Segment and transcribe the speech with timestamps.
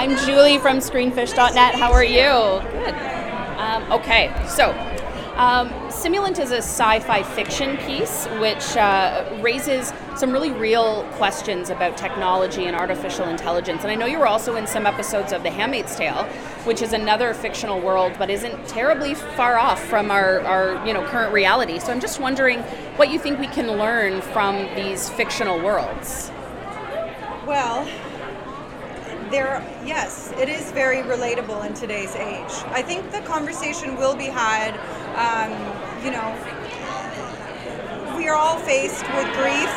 [0.00, 1.74] I'm Julie from screenfish.net.
[1.74, 2.22] How are you?
[2.70, 2.94] Good.
[3.58, 4.70] Um, okay, so
[5.36, 11.68] um, Simulant is a sci fi fiction piece which uh, raises some really real questions
[11.68, 13.82] about technology and artificial intelligence.
[13.82, 16.24] And I know you were also in some episodes of The Handmaid's Tale,
[16.64, 21.06] which is another fictional world but isn't terribly far off from our, our you know,
[21.08, 21.78] current reality.
[21.78, 22.60] So I'm just wondering
[22.96, 26.32] what you think we can learn from these fictional worlds.
[27.46, 27.86] Well,
[29.30, 32.52] there, yes, it is very relatable in today's age.
[32.66, 34.74] I think the conversation will be had.
[35.14, 35.52] Um,
[36.04, 36.28] you know,
[38.16, 39.70] we are all faced with grief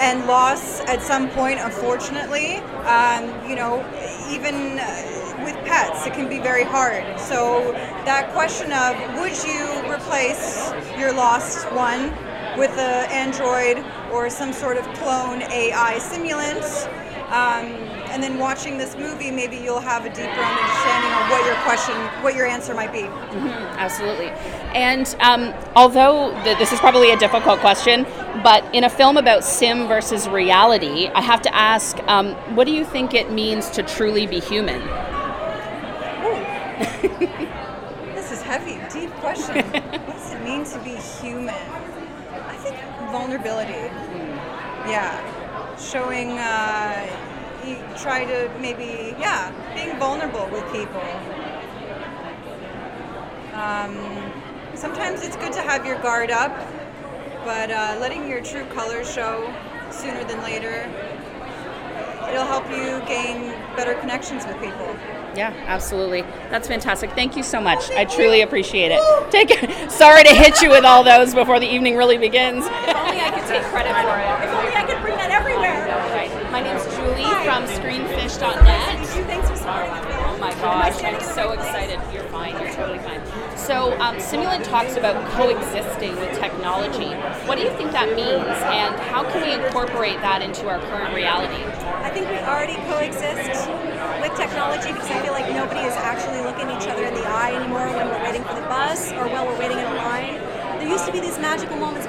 [0.00, 2.56] and loss at some point, unfortunately.
[2.86, 3.84] Um, you know,
[4.30, 7.18] even uh, with pets, it can be very hard.
[7.18, 7.72] So,
[8.04, 12.12] that question of would you replace your lost one
[12.56, 16.90] with an android or some sort of clone AI simulant?
[17.34, 17.66] Um,
[18.10, 21.96] and then watching this movie, maybe you'll have a deeper understanding of what your question,
[22.22, 23.00] what your answer might be.
[23.00, 24.28] Mm-hmm, absolutely.
[24.72, 28.06] And um, although th- this is probably a difficult question,
[28.44, 32.72] but in a film about sim versus reality, I have to ask, um, what do
[32.72, 34.80] you think it means to truly be human?
[38.14, 39.56] this is heavy, deep question.
[39.72, 41.54] what does it mean to be human?
[43.14, 43.72] Vulnerability.
[43.72, 44.90] Mm.
[44.90, 46.30] Yeah, showing.
[46.32, 47.30] Uh,
[47.64, 51.00] you try to maybe, yeah, being vulnerable with people.
[53.54, 53.96] Um,
[54.74, 56.52] sometimes it's good to have your guard up,
[57.44, 59.52] but uh, letting your true colors show
[59.90, 60.90] sooner than later,
[62.28, 64.96] it'll help you gain better connections with people.
[65.36, 66.22] Yeah, absolutely.
[66.50, 67.10] That's fantastic.
[67.12, 67.90] Thank you so much.
[67.92, 69.30] I truly appreciate it.
[69.30, 69.50] Take
[69.90, 72.64] sorry to hit you with all those before the evening really begins.
[73.04, 74.48] If only I could take credit for it.
[74.48, 75.84] If only I could bring that everywhere.
[76.50, 77.44] My name's Julie Hi.
[77.44, 79.06] from screenfish.net.
[79.28, 80.24] Thanks for supporting the film.
[80.24, 82.00] Oh my gosh, I'm so excited.
[82.14, 82.56] You're fine.
[82.56, 83.20] You're totally fine.
[83.58, 87.12] So, um, Simulant talks about coexisting with technology.
[87.44, 91.14] What do you think that means, and how can we incorporate that into our current
[91.14, 91.60] reality?
[92.00, 93.68] I think we already coexist
[94.24, 97.52] with technology because I feel like nobody is actually looking each other in the eye
[97.52, 100.40] anymore when we're waiting for the bus or while we're waiting in a line.
[100.80, 102.06] There used to be these magical moments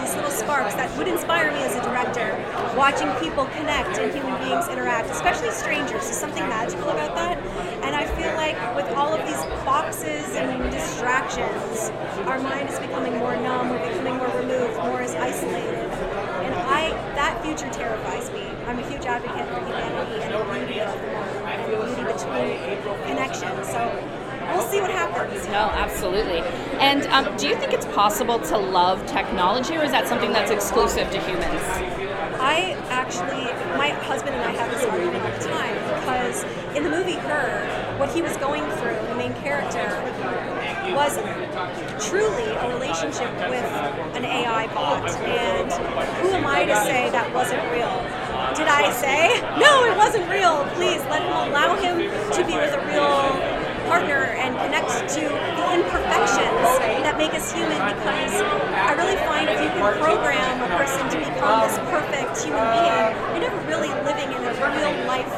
[0.00, 2.36] these little sparks that would inspire me as a director.
[2.76, 7.38] Watching people connect and human beings interact, especially strangers, there's something magical about that.
[7.82, 11.90] And I feel like with all of these boxes and distractions,
[12.26, 15.90] our mind is becoming more numb, we're becoming more removed, more as isolated.
[16.46, 18.48] And I that future terrifies me.
[18.66, 22.02] I'm a huge advocate for humanity and the beauty of the moment and the beauty
[22.02, 23.64] between connection.
[23.64, 25.46] So we'll see what happens.
[25.46, 26.40] No, absolutely.
[26.80, 30.50] And um, do you think it's possible to love technology, or is that something that's
[30.50, 31.62] exclusive to humans?
[32.42, 33.44] I actually,
[33.78, 36.42] my husband and I have this argument all the time because
[36.76, 37.62] in the movie Her,
[37.98, 39.86] what he was going through, the main character,
[40.90, 41.14] was
[42.04, 43.64] truly a relationship with
[44.18, 45.08] an AI bot.
[45.22, 45.70] And
[46.20, 47.94] who am I to say that wasn't real?
[48.56, 50.66] Did I say, no, it wasn't real?
[50.74, 51.98] Please let him allow him
[52.32, 53.51] to be with a real
[53.92, 56.64] partner and connect to the imperfections
[57.04, 58.40] that make us human because
[58.72, 63.12] I really find if you can program a person to become this perfect human being,
[63.36, 65.28] you're never really living in a real life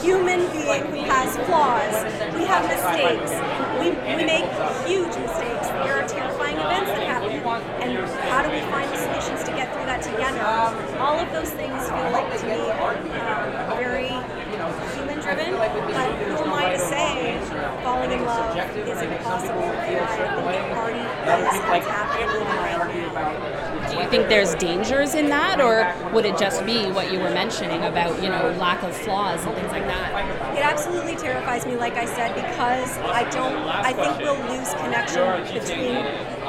[0.00, 1.94] human being who has flaws.
[2.34, 3.34] We have mistakes.
[3.82, 4.46] We, we make
[4.86, 5.66] huge mistakes.
[5.82, 7.34] There are terrifying events that happen.
[7.82, 7.98] And
[8.30, 10.40] how do we find the solutions to get through that together?
[10.98, 14.08] All of those things feel like to me um, very
[14.94, 17.34] human driven, but who am I to say
[18.12, 19.62] in love is impossible?
[19.62, 23.88] I think it already is what's happening right now.
[23.90, 27.30] Do you think there's dangers in that, or would it just be what you were
[27.30, 30.56] mentioning about, you know, lack of flaws and things like that?
[30.56, 35.42] It absolutely terrifies me, like I said, because I don't, I think we'll lose connection
[35.52, 36.04] between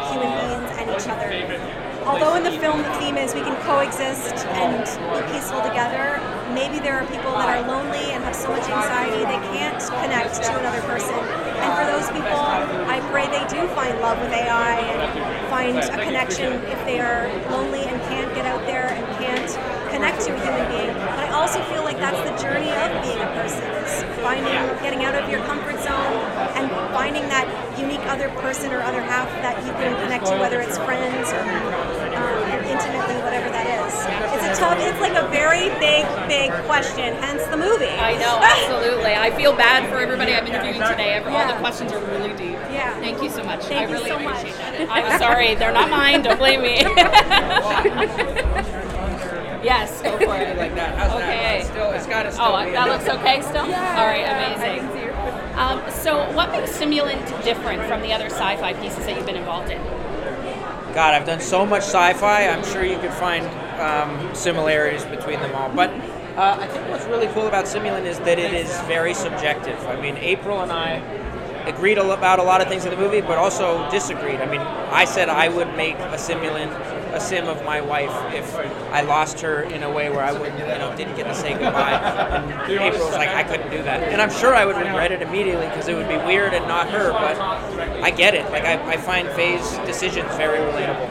[0.10, 1.80] human beings and each other
[2.10, 6.18] although in the film the theme is we can coexist and be peaceful together,
[6.54, 10.36] maybe there are people that are lonely and have so much anxiety they can't connect
[10.44, 11.16] to another person.
[11.16, 12.40] And for those people,
[12.88, 17.28] I pray they do find love with AI and find a connection if they are
[17.52, 19.52] lonely and can't get out there and can't
[19.92, 20.94] connect to a human being.
[20.94, 25.04] But I also feel like that's the journey of being a person is finding getting
[25.04, 26.16] out of your comfort zone
[26.56, 30.62] and finding that unique other person or other half that you can connect to, whether
[30.62, 33.94] it's friends or um, intimately, whatever that is.
[34.60, 37.86] It's tough, it's like a very big, big question, hence the movie.
[37.86, 39.14] I know, absolutely.
[39.14, 41.14] I feel bad for everybody I'm interviewing today.
[41.14, 42.60] Every, All the questions are really deep.
[42.68, 42.94] Yeah.
[43.00, 43.64] Thank you so much.
[43.64, 44.78] Thank I really you so appreciate much.
[44.78, 44.90] that.
[44.92, 46.24] I'm sorry, they're not mine.
[46.24, 46.84] Don't blame me.
[49.62, 50.58] Yes, go for it.
[50.58, 50.98] like that.
[50.98, 51.26] How's okay.
[51.26, 51.60] that?
[51.60, 53.66] It's still, it's got to still Oh, that looks okay still?
[53.66, 54.88] All right, amazing.
[55.58, 59.36] Um, so, what makes Simulant different from the other sci fi pieces that you've been
[59.36, 59.84] involved in?
[60.94, 62.48] God, I've done so much sci-fi.
[62.48, 63.46] I'm sure you could find
[63.80, 65.70] um, similarities between them all.
[65.70, 65.90] But
[66.38, 69.78] uh, I think what's really cool about Simulant is that it is very subjective.
[69.88, 70.98] I mean, April and I
[71.66, 74.40] agreed about a lot of things in the movie, but also disagreed.
[74.40, 76.72] I mean, I said I would make a simulant,
[77.14, 78.56] a sim of my wife if
[78.92, 81.52] I lost her in a way where I wouldn't, you know, didn't get to say
[81.52, 81.94] goodbye.
[81.94, 85.22] And April was like, I couldn't do that, and I'm sure I would regret it
[85.22, 87.12] immediately because it would be weird and not her.
[87.12, 87.40] But
[88.02, 88.50] I get it.
[88.52, 91.10] Like I, I find Faye's decisions very relatable.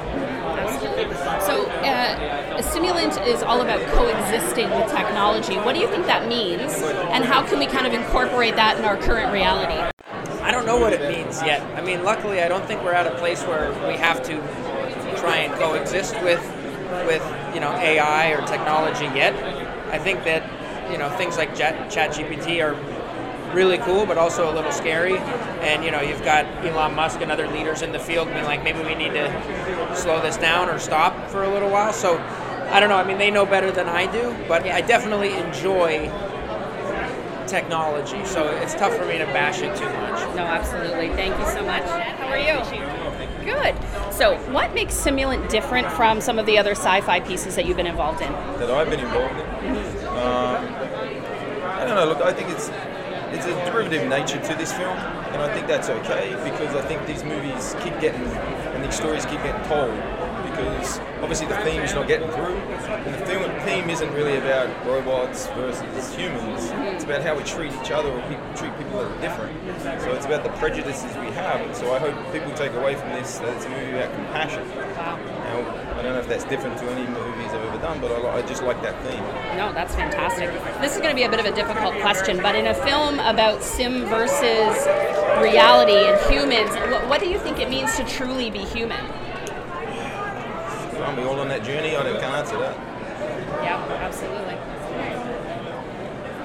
[1.42, 5.56] So, uh, a simulant is all about coexisting with technology.
[5.56, 8.84] What do you think that means, and how can we kind of incorporate that in
[8.84, 9.92] our current reality?
[10.48, 11.60] I don't know what it means yet.
[11.76, 14.38] I mean, luckily, I don't think we're at a place where we have to
[15.20, 16.40] try and coexist with,
[17.06, 17.22] with
[17.52, 19.34] you know, AI or technology yet.
[19.92, 20.42] I think that
[20.90, 22.74] you know things like Chat ChatGPT are
[23.54, 25.18] really cool, but also a little scary.
[25.18, 28.64] And you know, you've got Elon Musk and other leaders in the field being like,
[28.64, 31.92] maybe we need to slow this down or stop for a little while.
[31.92, 32.16] So,
[32.70, 32.96] I don't know.
[32.96, 36.10] I mean, they know better than I do, but I definitely enjoy
[37.48, 38.24] technology.
[38.24, 40.36] So it's tough for me to bash it too much.
[40.36, 41.08] No, absolutely.
[41.08, 41.84] Thank you so much.
[41.84, 42.58] How are you?
[43.44, 43.74] Good.
[44.12, 47.76] So, what makes Simulant different from some of the other sci fi pieces that you've
[47.76, 48.30] been involved in?
[48.32, 49.76] that I've been involved in.
[50.08, 50.74] Um,
[51.64, 52.06] I don't know.
[52.06, 52.70] Look, I think it's
[53.30, 57.06] it's a derivative nature to this film, and I think that's okay because I think
[57.06, 59.90] these movies keep getting and these stories keep getting told
[60.58, 64.68] because obviously the theme is not getting through, and the film theme isn't really about
[64.86, 66.70] robots versus humans.
[66.94, 69.54] It's about how we treat each other or people treat people that are different.
[70.02, 71.60] So it's about the prejudices we have.
[71.60, 74.66] And so I hope people take away from this that it's a movie about compassion.
[74.68, 78.38] Now, I don't know if that's different to any movies I've ever done, but I,
[78.38, 79.22] I just like that theme.
[79.56, 80.50] No, that's fantastic.
[80.80, 83.18] This is going to be a bit of a difficult question, but in a film
[83.20, 84.86] about sim versus
[85.42, 89.04] reality and humans, what, what do you think it means to truly be human?
[91.00, 91.96] Are we all on that journey?
[91.96, 92.76] I don't- can't answer that.
[93.62, 94.54] Yeah, absolutely.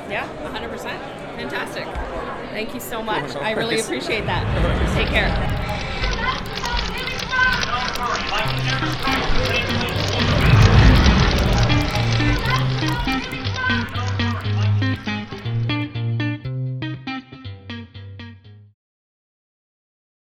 [0.10, 1.00] Yeah, 100%.
[1.38, 1.86] Fantastic.
[2.52, 3.36] Thank you so much.
[3.42, 4.44] I really appreciate that.
[4.96, 5.30] Take care.